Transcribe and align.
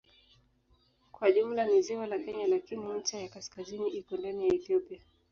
Kwa 1.11 1.31
jumla 1.31 1.65
ni 1.65 1.81
ziwa 1.81 2.07
la 2.07 2.19
Kenya 2.19 2.47
lakini 2.47 2.93
ncha 2.93 3.19
ya 3.19 3.29
kaskazini 3.29 3.89
iko 3.89 4.17
ndani 4.17 4.47
ya 4.47 4.53
Ethiopia. 4.55 4.99